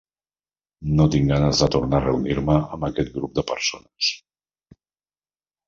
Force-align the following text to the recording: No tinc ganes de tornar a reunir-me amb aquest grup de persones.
No 0.99 1.05
tinc 1.15 1.29
ganes 1.31 1.61
de 1.65 1.69
tornar 1.75 1.99
a 1.99 2.03
reunir-me 2.07 2.57
amb 2.79 2.89
aquest 2.89 3.13
grup 3.21 3.39
de 3.39 3.47
persones. 3.55 4.11